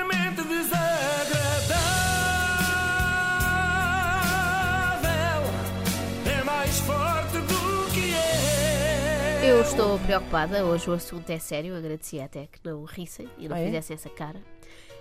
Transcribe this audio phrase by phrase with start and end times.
[0.00, 0.79] extremamente desagradável.
[9.50, 13.56] Eu estou preocupada, hoje o assunto é sério, agradecia até que não rissem e não
[13.56, 13.64] Ah, é?
[13.66, 14.38] fizessem essa cara.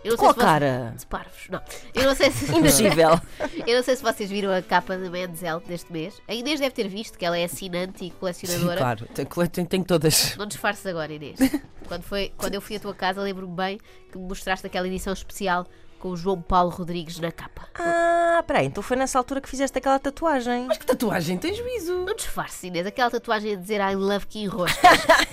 [0.04, 0.94] Eu não Qual sei se cara?
[0.98, 1.62] De parvos, não.
[1.94, 2.52] Eu não sei se.
[2.52, 3.10] Inagível.
[3.68, 6.20] Eu não sei se vocês viram a capa da Men's Health deste mês.
[6.28, 8.78] A Inês deve ter visto que ela é assinante e colecionadora.
[8.80, 9.08] claro,
[9.50, 10.36] tenho todas.
[10.36, 11.38] Não disfarces agora, Inês.
[11.88, 13.80] Quando, foi, quando eu fui à tua casa, lembro-me bem
[14.12, 15.66] que me mostraste aquela edição especial
[16.00, 17.68] com o João Paulo Rodrigues na capa.
[17.76, 20.66] Ah, peraí, então foi nessa altura que fizeste aquela tatuagem.
[20.68, 22.06] Mas que tatuagem tem juízo?
[22.06, 22.88] Não disfarces, Inês.
[22.88, 24.80] Aquela tatuagem a dizer I love que enroscas.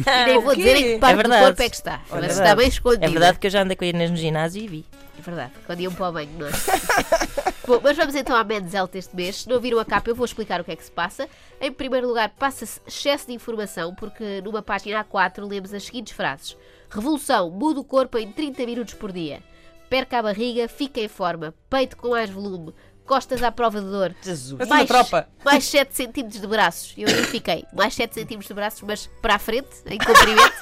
[0.07, 1.45] E nem vou dizer em que parte É do verdade.
[1.47, 1.95] corpo é que está.
[1.95, 2.33] É Mas verdade.
[2.33, 3.05] está bem escondido.
[3.05, 4.85] É verdade que eu já andei com a Inês no ginásio e vi.
[5.19, 6.51] É verdade, quando iam para o banho, não é?
[7.67, 9.43] Bom, mas vamos então à Men's Health este mês.
[9.43, 11.29] Se não viram a capa, eu vou explicar o que é que se passa.
[11.61, 16.57] Em primeiro lugar, passa-se excesso de informação, porque numa página A4 lemos as seguintes frases:
[16.91, 19.43] Revolução, muda o corpo em 30 minutos por dia.
[19.89, 21.55] Perca a barriga, fica em forma.
[21.71, 22.75] Peito com mais volume.
[23.05, 24.15] Costas à prova de dor.
[24.21, 24.69] Jesus.
[24.69, 25.29] Na tropa.
[25.45, 26.93] mais 7 centímetros de braços.
[26.99, 27.65] Eu aí fiquei.
[27.73, 30.53] Mais 7 centímetros de braços, mas para a frente, em comprimento.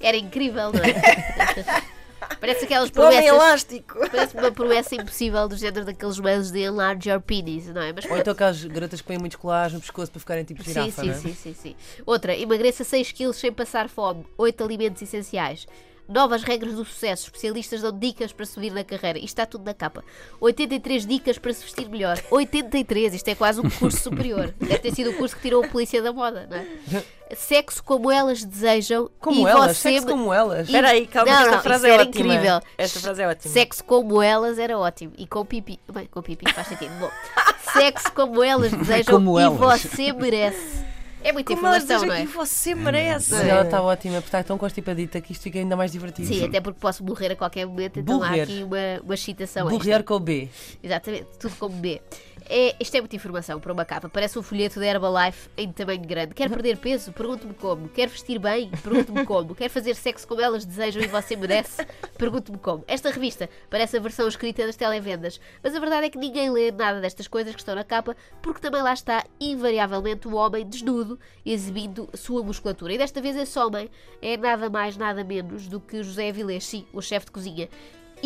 [0.00, 1.82] Era incrível, não é?
[2.40, 3.26] Parece aquelas Homem promessas.
[3.26, 3.98] elástico.
[4.10, 7.92] Parece uma promessa impossível do género daqueles mails de enlarge your penis, não é?
[7.92, 10.72] Mas Ou então aquelas garotas que põem muitos colares no pescoço para ficarem tipo sim,
[10.72, 11.18] girafa, sim, não é?
[11.18, 11.76] sim, sim, sim.
[12.06, 14.24] Outra, emagreça 6 quilos sem passar fome.
[14.38, 15.66] 8 alimentos essenciais.
[16.06, 17.24] Novas regras do sucesso.
[17.24, 19.18] Especialistas dão dicas para subir na carreira.
[19.18, 20.04] Isto está tudo na capa.
[20.40, 22.20] 83 dicas para se vestir melhor.
[22.30, 24.54] 83, isto é quase um curso superior.
[24.60, 27.04] Deve ter sido o curso que tirou a polícia da moda, não é?
[27.34, 29.10] Sexo como elas desejam.
[29.18, 30.68] Como e elas, você sexo como elas.
[30.68, 32.24] E- Espera aí, calma, Não, esta não, frase é era ótima.
[32.34, 32.60] incrível.
[32.76, 33.52] Esta frase é ótima.
[33.54, 35.14] Sexo como elas era ótimo.
[35.16, 35.80] E com pipi.
[35.90, 36.92] Bem, com pipi faz sentido.
[37.00, 37.10] Bom,
[37.72, 39.82] sexo como elas desejam Como e elas.
[39.82, 40.84] você merece.
[41.24, 42.18] É muita Como informação, não é?
[42.22, 43.32] aqui, você merece.
[43.32, 46.28] Mas ela está ótima, porque está tão constipadita que isto fica ainda mais divertido.
[46.28, 48.42] Sim, até porque posso morrer a qualquer momento, então há Morrer.
[48.42, 49.66] aqui uma, uma excitação.
[49.68, 50.50] Borrear com o B.
[50.82, 52.00] Exatamente, tudo como B.
[52.46, 54.06] É, isto é muita informação para uma capa.
[54.08, 56.34] Parece um folheto da Herbalife em tamanho grande.
[56.34, 57.10] Quer perder peso?
[57.10, 57.88] Pergunte-me como.
[57.88, 58.70] Quer vestir bem?
[58.82, 59.54] Pergunte-me como.
[59.54, 61.86] Quer fazer sexo como elas desejam e você merece?
[62.16, 62.84] Pergunte-me como.
[62.86, 66.70] Esta revista parece a versão escrita das televendas, mas a verdade é que ninguém lê
[66.70, 71.18] nada destas coisas que estão na capa, porque também lá está, invariavelmente, o homem desnudo
[71.44, 72.92] exibindo sua musculatura.
[72.94, 73.90] E desta vez esse homem
[74.22, 77.68] é nada mais, nada menos do que José Avilés, sim, o chefe de cozinha.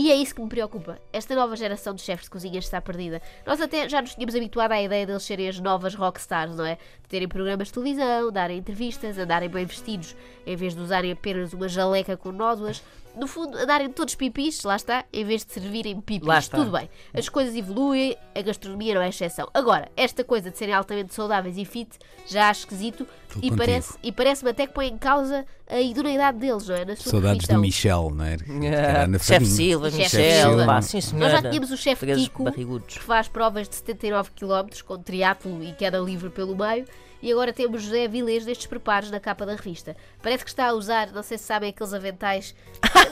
[0.00, 0.96] E é isso que me preocupa.
[1.12, 3.20] Esta nova geração de chefes de cozinha está perdida.
[3.44, 6.76] Nós até já nos tínhamos habituado à ideia deles serem as novas rockstars, não é?
[7.02, 10.14] De terem programas de televisão, darem entrevistas, andarem bem vestidos,
[10.46, 12.80] em vez de usarem apenas uma jaleca com nódoas.
[13.18, 16.48] No fundo, andarem todos pipis, lá está, em vez de servirem pipis.
[16.48, 16.88] Tudo bem.
[17.12, 19.48] As coisas evoluem, a gastronomia não é exceção.
[19.52, 21.90] Agora, esta coisa de serem altamente saudáveis e fit
[22.26, 23.56] já acho esquisito Estou e contigo.
[23.56, 26.84] parece- e parece-me até que põe em causa a idoneidade deles, não é?
[26.84, 28.36] Na sua Saudades do Michel, não é?
[29.20, 29.46] Chefe.
[29.46, 30.66] Silva, Chefe Michel, Silva.
[30.66, 31.30] pá, sim Nós senhora.
[31.30, 32.98] já tínhamos o chefe Kiko, barrigudos.
[32.98, 36.84] que faz provas de 79 km com triatlo e queda livre pelo meio.
[37.20, 39.96] E agora temos José Avilés destes preparos na capa da revista.
[40.22, 42.54] Parece que está a usar, não sei se sabem, aqueles aventais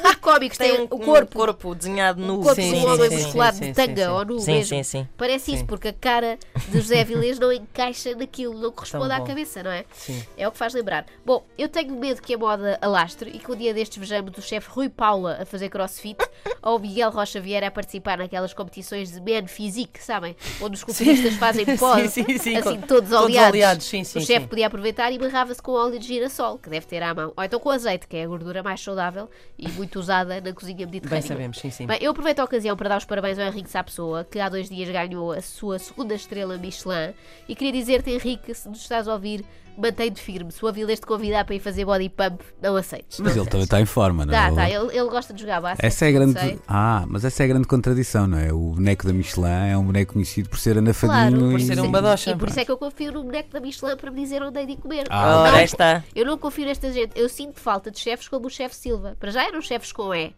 [0.03, 0.59] muito cómicos.
[0.59, 2.43] Tem, Tem um, o corpo, um corpo desenhado o nu.
[2.43, 4.11] corpo Sim, de sim, um homem sim, musculado de tanga sim.
[4.11, 4.69] ou nu Sim, mesmo.
[4.77, 5.09] sim, sim.
[5.17, 9.63] Parece isso, porque a cara de José Avilés não encaixa naquilo, não corresponde à cabeça,
[9.63, 9.85] não é?
[9.93, 10.23] Sim.
[10.37, 11.07] É o que faz lembrar.
[11.25, 14.43] Bom, eu tenho medo que a moda alastre e que um dia destes vejamos o
[14.43, 16.19] chefe Rui Paula a fazer crossfit
[16.63, 20.37] ou o Miguel Rocha Vieira a participar naquelas competições de man physique, sabem?
[20.61, 23.51] Onde os culturistas fazem pose, Sim, sim, sim, assim, todos todos oleados.
[23.51, 24.49] oleados, sim, sim, o chefe sim.
[24.49, 27.33] podia aproveitar e barrava-se com óleo de girassol, que deve ter à mão.
[27.37, 30.79] Ou então com azeite, que é a gordura mais saudável e muito usada na cozinha
[30.79, 31.23] Bem mediterrânea.
[31.23, 31.87] sabemos, sim, sim.
[31.87, 34.69] Bem, eu aproveito a ocasião para dar os parabéns ao Henrique Sapessoa, que há dois
[34.69, 37.15] dias ganhou a sua segunda estrela Michelin.
[37.49, 39.45] E queria dizer-te, Henrique, se nos estás a ouvir,
[39.77, 40.51] mantém-te firme.
[40.53, 43.19] Se o Avilés te convidar para ir fazer body pump, não aceites.
[43.21, 43.65] Mas não ele também aceites.
[43.65, 44.37] está em forma, não é?
[44.37, 45.85] Tá, tá, Ele- ele, gosta de jogar basquete.
[45.87, 46.59] Essa é a grande.
[46.67, 48.53] Ah, mas essa é a grande contradição, não é?
[48.53, 51.53] O boneco da Michelin é um boneco conhecido por ser anafadinho Claro, e.
[51.53, 52.31] por ser um badocha.
[52.31, 54.59] E por isso é que eu confio no boneco da Michelin para me dizer onde
[54.61, 55.07] hei de comer.
[55.11, 56.03] Ah, Ora, está.
[56.15, 57.13] Eu não confio nesta gente.
[57.15, 59.17] Eu sinto falta de chefes como o chefe Silva.
[59.19, 60.35] Para já eram chefes com E.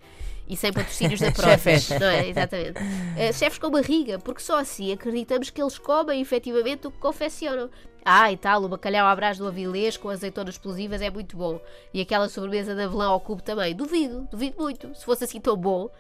[0.48, 1.52] E sem patrocínios da Prozis,
[1.84, 1.88] Chefes.
[2.00, 2.28] não é?
[2.28, 2.74] Exatamente.
[3.16, 7.68] Eh, chefes com barriga, porque só assim acreditamos que eles comem efetivamente o que confeccionam.
[8.04, 11.60] Ah, e tal, o bacalhau à brás do Avilés com azeitonas explosivas é muito bom.
[11.92, 13.74] E aquela sobremesa de avelã ao cubo também.
[13.74, 14.94] Duvido, duvido muito.
[14.94, 15.90] Se fosse assim tão bom,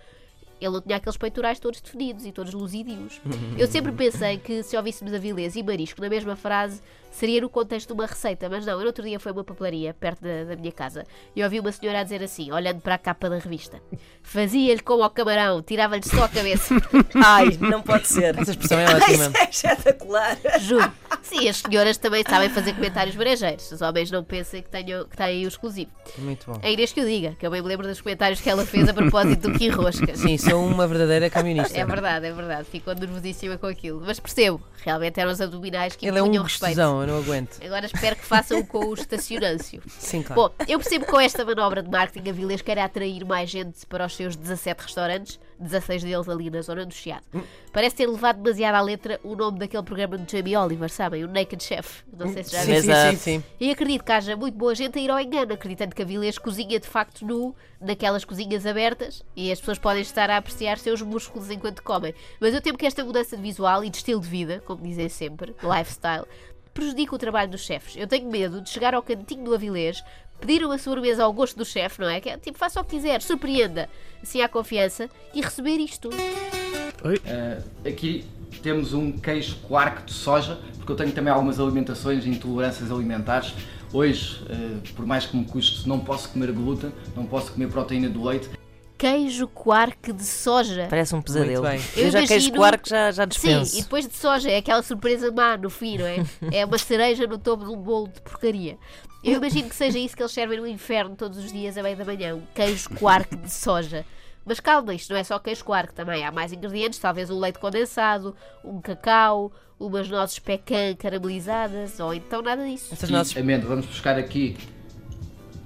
[0.58, 3.20] ele não tinha aqueles peitorais todos definidos e todos luzidios.
[3.58, 6.80] Eu sempre pensei que se ouvíssemos Avilés e Marisco na mesma frase,
[7.10, 9.44] seria no contexto de uma receita, mas não, eu no outro dia foi a uma
[9.44, 12.94] papelaria perto da, da minha casa e ouvi uma senhora a dizer assim, olhando para
[12.94, 13.80] a capa da revista:
[14.22, 16.74] fazia-lhe como ao camarão, tirava-lhe só a cabeça.
[17.14, 18.38] Ai, não pode ser.
[18.38, 19.32] Essa expressão é ótima.
[19.38, 20.36] é espetacular.
[20.60, 20.92] Juro.
[21.22, 23.70] Sim, as senhoras também sabem fazer comentários brejeiros.
[23.72, 25.90] Os homens não pensem que tenham que têm o exclusivo.
[26.18, 26.58] Muito bom.
[26.62, 28.88] É Inês que o diga, que eu bem me lembro dos comentários que ela fez
[28.88, 30.18] a propósito do Kim Roscas.
[30.18, 31.76] Sim, sou uma verdadeira camionista.
[31.78, 32.68] É verdade, é verdade.
[32.70, 34.02] Ficou nervosíssima com aquilo.
[34.04, 36.42] Mas percebo, realmente eram os abdominais que Ele é um respeito.
[36.42, 37.58] gostosão, eu não aguento.
[37.64, 39.82] Agora espero que façam com o estacionâncio.
[39.88, 40.42] Sim, claro.
[40.42, 43.84] Bom, eu percebo que com esta manobra de marketing a Vilês quer atrair mais gente
[43.86, 47.24] para os seus 17 restaurantes, 16 deles ali na zona do Chiado.
[47.72, 51.24] Parece ter levado demasiado à letra o nome daquele programa de Jamie Oliver, sabem?
[51.24, 52.02] O Naked Chef.
[52.16, 52.82] Não sei se já viram.
[52.82, 53.44] sim, sim, sim.
[53.60, 56.38] E acredito que haja muito boa gente a ir ao engano, acreditando que a Vilês
[56.38, 61.02] cozinha de facto nu, naquelas cozinhas abertas, e as pessoas podem estar a apreciar seus
[61.02, 62.14] músculos enquanto comem.
[62.40, 65.08] Mas eu temo que esta mudança de visual e de estilo de vida, como dizem
[65.08, 66.26] sempre, lifestyle,
[66.72, 67.96] prejudica o trabalho dos chefes.
[67.96, 70.02] Eu tenho medo de chegar ao cantinho do Avilés,
[70.40, 72.20] pedir uma sobremesa ao gosto do chefe, não é?
[72.20, 73.88] Que é tipo, faça o que quiser, surpreenda,
[74.22, 76.08] assim à confiança, e receber isto.
[76.08, 78.24] Uh, aqui
[78.62, 83.54] temos um queijo quark de soja, porque eu tenho também algumas alimentações e intolerâncias alimentares.
[83.92, 88.08] Hoje, uh, por mais que me custe, não posso comer glúten, não posso comer proteína
[88.08, 88.50] do leite.
[88.98, 90.88] Queijo quark de soja.
[90.90, 91.62] Parece um pesadelo.
[91.62, 91.80] bem.
[91.96, 93.78] Eu, Eu já queijo imagino- quark já, já Sim, dispenso.
[93.78, 96.16] e depois de soja, é aquela surpresa má no fim, não é?
[96.52, 98.76] É uma cereja no topo de um bolo de porcaria.
[99.22, 101.94] Eu imagino que seja isso que eles servem no inferno todos os dias à meia
[101.96, 104.04] da manhã, um queijo quark de soja.
[104.44, 107.58] Mas calma, isto não é só queijo quark também, há mais ingredientes, talvez um leite
[107.58, 108.34] condensado,
[108.64, 112.88] um cacau, umas nozes pecan caramelizadas, ou então nada disso.
[112.92, 113.36] Essas nossas...
[113.36, 114.56] amêndoa, vamos buscar aqui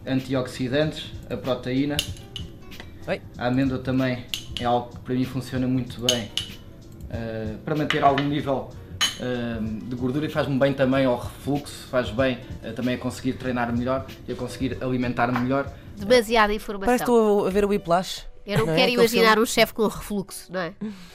[0.06, 1.96] antioxidantes, a proteína.
[3.06, 3.20] Oi.
[3.36, 4.24] A amêndoa também
[4.60, 6.30] é algo que para mim funciona muito bem
[7.10, 8.70] uh, para manter algum nível
[9.18, 13.32] uh, de gordura e faz-me bem também ao refluxo, faz bem uh, também a conseguir
[13.34, 15.72] treinar melhor e a conseguir alimentar-me melhor.
[15.96, 16.86] Demasiada informação.
[16.86, 18.31] Parece que estou a ver o Whiplash.
[18.44, 18.76] Eu não, Não é?
[18.76, 20.72] quero Aquele imaginar um chefe com refluxo, não é?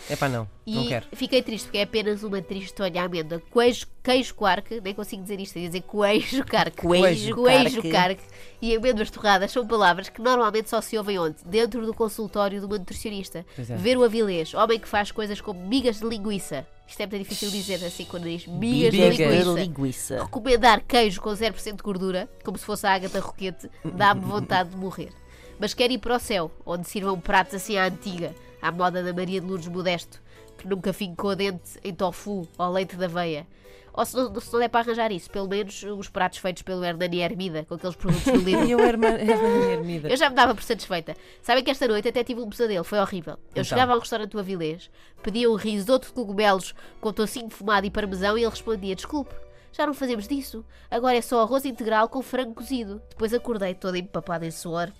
[0.10, 0.48] É pá, não.
[0.66, 1.06] E Não quero.
[1.14, 3.42] fiquei triste porque é apenas uma tristonha amêndoa.
[3.52, 6.82] Queijo, queijo quark, nem consigo dizer isto, ia dizer queijo quark.
[6.82, 7.92] Queijo queijo quark.
[7.92, 8.22] quark
[8.62, 11.36] e amêndoas torradas são palavras que normalmente só se ouvem onde?
[11.46, 13.46] Dentro do consultório de uma nutricionista.
[13.58, 13.76] É.
[13.76, 16.66] Ver o avilés, homem que faz coisas como migas de linguiça.
[16.88, 19.54] Isto é muito difícil dizer assim quando diz migas de linguiça.
[19.60, 20.24] linguiça.
[20.24, 24.78] Recomendar queijo com 0% de gordura, como se fosse a Agatha Roquete, dá-me vontade de
[24.78, 25.10] morrer.
[25.60, 29.14] Mas quero ir para o céu, onde sirvam pratos assim à antiga, à moda da
[29.14, 30.22] Maria de Lourdes Modesto,
[30.58, 33.46] que nunca fincou dente em tofu ou leite de aveia.
[33.94, 36.86] Ou se não, se não é para arranjar isso, pelo menos os pratos feitos pelo
[36.86, 38.70] Hernani Hermida, com aqueles produtos do E Lidl.
[38.70, 40.08] eu era uma ermida.
[40.08, 41.16] Eu já me dava por satisfeita.
[41.42, 43.34] Sabem que esta noite até tive um pesadelo, foi horrível.
[43.34, 43.64] Eu Então.
[43.64, 44.92] chegava a um restaurante do Avilés,
[45.24, 49.34] pedia um risoto de cogumelos com tocinho fumado e parmesão e ele respondia: Desculpe,
[49.72, 50.64] já não fazemos disso.
[50.92, 53.02] Agora é só arroz integral com frango cozido.
[53.10, 54.92] Depois acordei toda empapada em suor.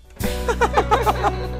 [0.48, 1.57] Ha ha ha ha!